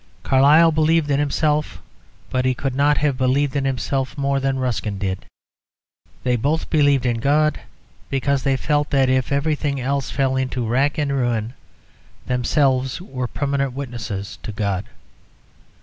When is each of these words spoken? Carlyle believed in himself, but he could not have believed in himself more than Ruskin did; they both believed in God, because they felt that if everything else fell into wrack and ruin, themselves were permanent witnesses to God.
Carlyle 0.23 0.71
believed 0.71 1.11
in 1.11 1.19
himself, 1.19 1.79
but 2.31 2.43
he 2.43 2.55
could 2.55 2.73
not 2.73 2.97
have 2.97 3.19
believed 3.19 3.55
in 3.55 3.65
himself 3.65 4.17
more 4.17 4.39
than 4.39 4.57
Ruskin 4.57 4.97
did; 4.97 5.27
they 6.23 6.35
both 6.35 6.71
believed 6.71 7.05
in 7.05 7.19
God, 7.19 7.59
because 8.09 8.41
they 8.41 8.57
felt 8.57 8.89
that 8.89 9.09
if 9.09 9.31
everything 9.31 9.79
else 9.79 10.09
fell 10.09 10.35
into 10.35 10.65
wrack 10.65 10.97
and 10.97 11.13
ruin, 11.15 11.53
themselves 12.25 12.99
were 12.99 13.27
permanent 13.27 13.73
witnesses 13.73 14.39
to 14.41 14.51
God. 14.51 14.85